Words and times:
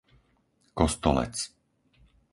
Kostolec 0.79 1.35